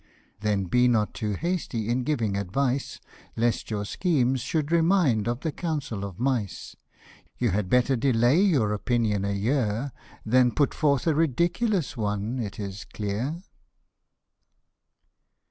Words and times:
74 0.39 0.39
Then 0.51 0.63
be 0.65 0.87
not 0.87 1.13
too 1.13 1.33
hasty 1.33 1.87
in 1.87 2.03
giving 2.03 2.35
advice, 2.35 2.99
Lest 3.35 3.69
your 3.69 3.85
schemes 3.85 4.41
should 4.41 4.71
remind 4.71 5.27
of 5.27 5.41
the 5.41 5.51
council 5.51 6.03
of 6.03 6.19
mice; 6.19 6.75
You 7.37 7.51
had 7.51 7.69
better 7.69 7.95
delay 7.95 8.39
your 8.41 8.73
opinion 8.73 9.23
a 9.23 9.31
year. 9.33 9.91
Than 10.25 10.53
put 10.55 10.73
forth 10.73 11.05
a 11.05 11.13
ridiculous 11.13 11.95
one, 11.95 12.39
it 12.39 12.59
is 12.59 12.83
clear. 12.83 13.43